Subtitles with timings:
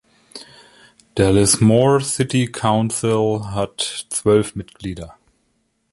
[1.15, 5.15] Der Lismore City Council hat zwölf Mitglieder.